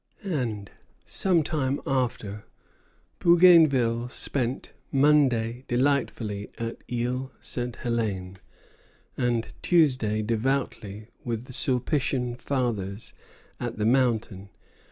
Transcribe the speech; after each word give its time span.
And, 0.25 0.71
some 1.05 1.43
time 1.43 1.79
after, 1.85 2.43
"Bougainville 3.19 4.07
spent 4.09 4.73
Monday 4.91 5.63
delightfully 5.67 6.49
at 6.57 6.77
Isle 6.91 7.31
Ste. 7.39 7.77
Hélène, 7.83 8.37
and 9.15 9.53
Tuesday 9.61 10.23
devoutly 10.23 11.09
with 11.23 11.45
the 11.45 11.53
Sulpitian 11.53 12.33
Fathers 12.35 13.13
at 13.59 13.77
the 13.77 13.85
Mountain. 13.85 14.49